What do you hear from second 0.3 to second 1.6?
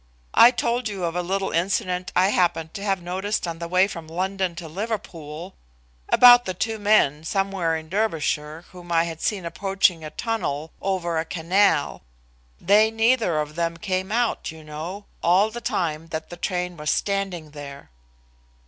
I told you of a little